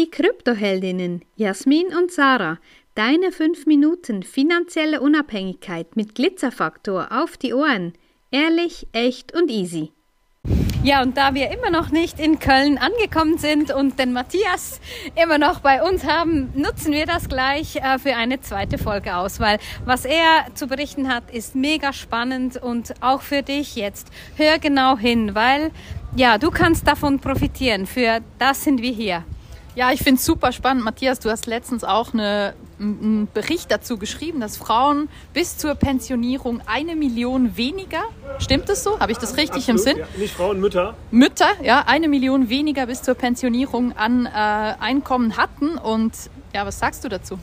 [0.00, 2.56] Die Kryptoheldinnen Jasmin und Sarah,
[2.94, 7.92] deine 5 Minuten finanzielle Unabhängigkeit mit Glitzerfaktor auf die Ohren.
[8.30, 9.92] Ehrlich, echt und easy.
[10.82, 14.80] Ja, und da wir immer noch nicht in Köln angekommen sind und den Matthias
[15.22, 19.38] immer noch bei uns haben, nutzen wir das gleich äh, für eine zweite Folge aus,
[19.38, 24.08] weil was er zu berichten hat, ist mega spannend und auch für dich jetzt.
[24.36, 25.70] Hör genau hin, weil
[26.16, 27.84] ja, du kannst davon profitieren.
[27.84, 29.24] Für das sind wir hier.
[29.74, 30.84] Ja, ich finde es super spannend.
[30.84, 36.60] Matthias, du hast letztens auch eine, einen Bericht dazu geschrieben, dass Frauen bis zur Pensionierung
[36.66, 38.02] eine Million weniger,
[38.38, 38.98] stimmt das so?
[38.98, 39.98] Habe ich das richtig Absolut, im Sinn?
[39.98, 40.06] Ja.
[40.16, 40.94] Nicht Frauen, Mütter.
[41.10, 45.78] Mütter, ja, eine Million weniger bis zur Pensionierung an äh, Einkommen hatten.
[45.78, 46.14] Und
[46.52, 47.38] ja, was sagst du dazu?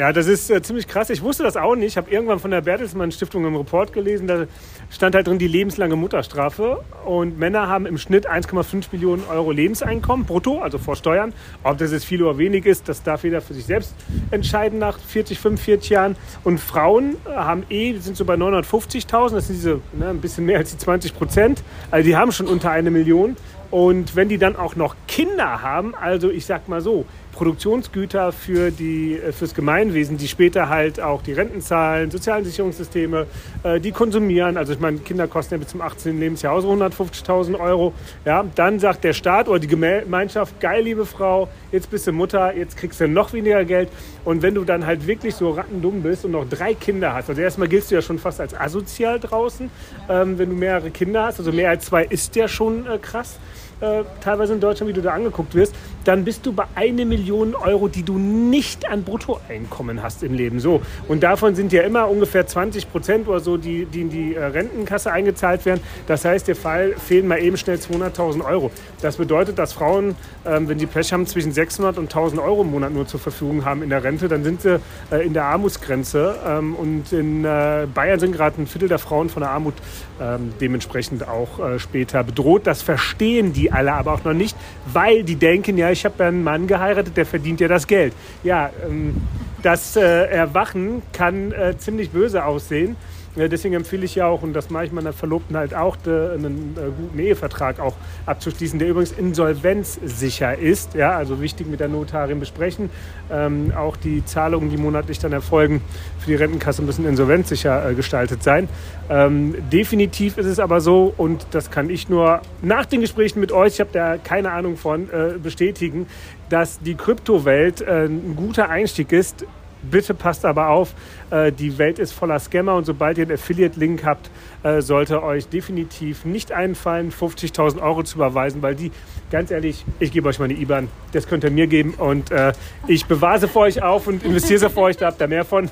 [0.00, 1.10] Ja, das ist äh, ziemlich krass.
[1.10, 1.88] Ich wusste das auch nicht.
[1.88, 4.46] Ich habe irgendwann von der Bertelsmann Stiftung im Report gelesen, da
[4.88, 6.82] stand halt drin die lebenslange Mutterstrafe.
[7.04, 11.34] Und Männer haben im Schnitt 1,5 Millionen Euro Lebenseinkommen brutto, also vor Steuern.
[11.64, 13.94] Ob das jetzt viel oder wenig ist, das darf jeder für sich selbst
[14.30, 16.16] entscheiden nach 40, 45 Jahren.
[16.44, 20.56] Und Frauen haben eh, sind so bei 950.000, das sind diese ne, ein bisschen mehr
[20.56, 21.62] als die 20 Prozent.
[21.90, 23.36] Also die haben schon unter eine Million.
[23.70, 28.70] Und wenn die dann auch noch Kinder haben, also ich sag mal so, Produktionsgüter für
[28.70, 33.26] die, äh, fürs Gemeinwesen, die später halt auch die Renten zahlen, sozialen Sicherungssysteme,
[33.62, 34.56] äh, die konsumieren.
[34.56, 36.18] Also ich meine, Kinder kosten ja bis zum 18.
[36.18, 37.94] Lebensjahr auch so 150.000 Euro.
[38.24, 42.56] Ja, dann sagt der Staat oder die Gemeinschaft, geil, liebe Frau, jetzt bist du Mutter,
[42.56, 43.88] jetzt kriegst du noch weniger Geld.
[44.24, 47.40] Und wenn du dann halt wirklich so rattendumm bist und noch drei Kinder hast, also
[47.40, 49.70] erstmal giltst du ja schon fast als asozial draußen,
[50.08, 53.38] ähm, wenn du mehrere Kinder hast, also mehr als zwei ist ja schon äh, krass
[53.80, 57.54] äh, teilweise in Deutschland, wie du da angeguckt wirst, dann bist du bei eine Million
[57.54, 60.60] Euro, die du nicht an Bruttoeinkommen hast im Leben.
[60.60, 60.82] So.
[61.08, 64.44] Und davon sind ja immer ungefähr 20 Prozent oder so, die, die in die äh,
[64.44, 65.80] Rentenkasse eingezahlt werden.
[66.06, 68.70] Das heißt, der Fall fehlen mal eben schnell 200.000 Euro.
[69.02, 70.16] Das bedeutet, dass Frauen,
[70.46, 73.64] ähm, wenn die Pech haben, zwischen 600 und 1000 Euro im Monat nur zur Verfügung
[73.64, 76.36] haben in der Rente, dann sind sie äh, in der Armutsgrenze.
[76.46, 79.74] Ähm, und in äh, Bayern sind gerade ein Viertel der Frauen von der Armut
[80.20, 82.66] ähm, dementsprechend auch äh, später bedroht.
[82.66, 84.56] Das verstehen die alle aber auch noch nicht,
[84.92, 88.12] weil die denken, ja, ich habe einen Mann geheiratet, der verdient ja das Geld.
[88.42, 89.16] Ja, ähm,
[89.62, 92.96] das äh, Erwachen kann äh, ziemlich böse aussehen.
[93.36, 96.90] Deswegen empfehle ich ja auch, und das mache ich meiner Verlobten halt auch, einen äh,
[96.90, 97.94] guten Ehevertrag auch
[98.26, 100.94] abzuschließen, der übrigens insolvenzsicher ist.
[100.94, 102.90] Ja, also wichtig mit der Notarin besprechen.
[103.30, 105.80] Ähm, auch die Zahlungen, die monatlich dann erfolgen
[106.18, 108.68] für die Rentenkasse, müssen insolvenzsicher äh, gestaltet sein.
[109.08, 113.52] Ähm, definitiv ist es aber so, und das kann ich nur nach den Gesprächen mit
[113.52, 116.06] euch, ich habe da keine Ahnung von, äh, bestätigen,
[116.48, 119.44] dass die Kryptowelt äh, ein guter Einstieg ist
[119.82, 120.92] Bitte passt aber auf,
[121.30, 124.30] äh, die Welt ist voller Scammer und sobald ihr einen Affiliate-Link habt,
[124.62, 128.90] äh, sollte euch definitiv nicht einfallen, 50.000 Euro zu überweisen, weil die,
[129.30, 132.52] ganz ehrlich, ich gebe euch meine IBAN, das könnt ihr mir geben und äh,
[132.86, 135.44] ich bewahre sie für euch auf und investiere sie für euch, da habt ihr mehr
[135.44, 135.70] von.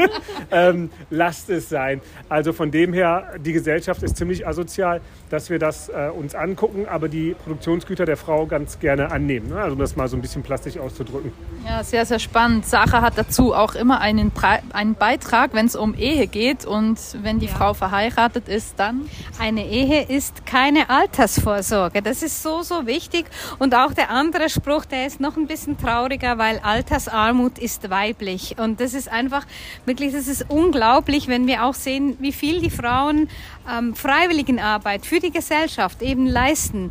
[0.50, 2.00] ähm, lasst es sein.
[2.28, 5.00] Also von dem her, die Gesellschaft ist ziemlich asozial,
[5.30, 9.48] dass wir das äh, uns angucken, aber die Produktionsgüter der Frau ganz gerne annehmen.
[9.48, 9.56] Ne?
[9.60, 11.32] Also um das mal so ein bisschen plastisch auszudrücken.
[11.66, 12.66] Ja, sehr, sehr spannend.
[12.66, 14.32] Sarah hat dazu auch immer einen,
[14.72, 17.52] einen Beitrag, wenn es um Ehe geht und wenn die ja.
[17.52, 19.08] Frau verheiratet ist, dann?
[19.38, 22.02] Eine Ehe ist keine Altersvorsorge.
[22.02, 23.26] Das ist so, so wichtig.
[23.58, 28.56] Und auch der andere Spruch, der ist noch ein bisschen trauriger, weil Altersarmut ist weiblich.
[28.58, 29.46] Und das ist einfach
[29.86, 33.28] wirklich, das ist unglaublich, wenn wir auch sehen, wie viel die Frauen
[33.70, 36.90] ähm, Freiwilligenarbeit für die Gesellschaft eben leisten.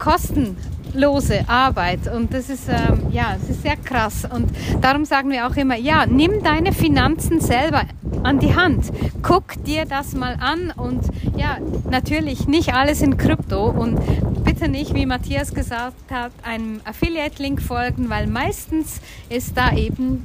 [0.00, 4.50] Kostenlose Arbeit und das ist ähm, ja, es ist sehr krass und
[4.80, 7.82] darum sagen wir auch immer, ja, nimm deine Finanzen selber
[8.22, 8.86] an die Hand.
[9.22, 11.04] Guck dir das mal an und
[11.36, 11.58] ja,
[11.90, 14.00] natürlich nicht alles in Krypto und
[14.42, 20.24] bitte nicht, wie Matthias gesagt hat, einem Affiliate-Link folgen, weil meistens ist da eben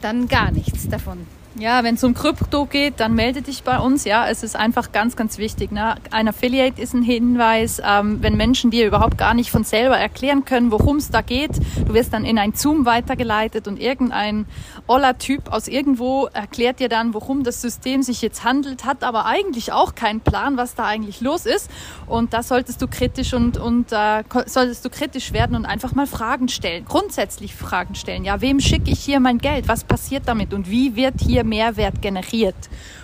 [0.00, 1.26] dann gar nichts davon.
[1.58, 4.04] Ja, wenn es um Krypto geht, dann melde dich bei uns.
[4.04, 5.70] Ja, es ist einfach ganz, ganz wichtig.
[5.70, 5.96] Ne?
[6.10, 10.46] Ein Affiliate ist ein Hinweis, ähm, wenn Menschen dir überhaupt gar nicht von selber erklären
[10.46, 11.50] können, worum es da geht.
[11.86, 14.46] Du wirst dann in ein Zoom weitergeleitet und irgendein
[14.86, 19.26] oller Typ aus irgendwo erklärt dir dann, worum das System sich jetzt handelt, hat aber
[19.26, 21.70] eigentlich auch keinen Plan, was da eigentlich los ist.
[22.06, 26.06] Und da solltest du kritisch und, und äh, solltest du kritisch werden und einfach mal
[26.06, 26.86] Fragen stellen.
[26.86, 28.24] Grundsätzlich Fragen stellen.
[28.24, 29.68] Ja, wem schicke ich hier mein Geld?
[29.68, 30.54] Was passiert damit?
[30.54, 32.54] Und wie wird hier dir Mehrwert generiert.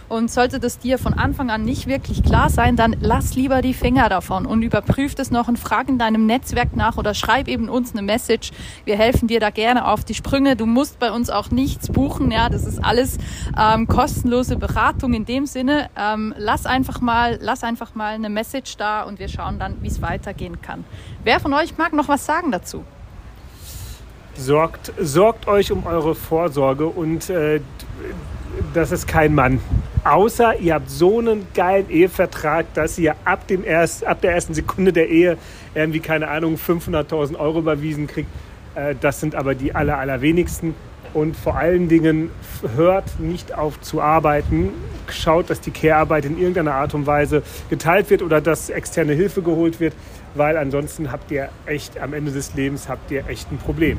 [0.08, 3.75] Und sollte das dir von Anfang an nicht wirklich klar sein, dann lass lieber die
[3.75, 7.69] Finger davon und überprüf das noch und frag in deinem Netzwerk nach oder schreib eben
[7.69, 8.52] uns eine Message.
[8.87, 10.56] Wir helfen dir da gerne auf die Sprünge.
[10.56, 12.31] Du musst bei uns auch nichts buchen.
[12.31, 13.19] Ja, das ist alles
[13.58, 15.91] ähm, kostenlose Beratung in dem Sinne.
[15.94, 19.88] Ähm, lass einfach mal, lass einfach mal eine Message da und wir schauen dann, wie
[19.88, 20.87] es weitergehen kann.
[21.23, 22.82] Wer von euch mag noch was sagen dazu?
[24.38, 27.61] Sorgt, sorgt euch um eure Vorsorge und äh,
[28.75, 29.61] das ist kein Mann.
[30.05, 34.55] Außer ihr habt so einen geilen Ehevertrag, dass ihr ab, dem erst, ab der ersten
[34.55, 35.37] Sekunde der Ehe
[35.75, 38.31] irgendwie, keine Ahnung, 500.000 Euro überwiesen kriegt.
[38.75, 40.75] Äh, das sind aber die aller, allerwenigsten.
[41.14, 42.31] Und vor allen Dingen
[42.76, 44.70] hört nicht auf zu arbeiten.
[45.08, 49.41] Schaut, dass die Care-Arbeit in irgendeiner Art und Weise geteilt wird oder dass externe Hilfe
[49.41, 49.94] geholt wird,
[50.34, 53.99] weil ansonsten habt ihr echt am Ende des Lebens habt ihr echt ein Problem.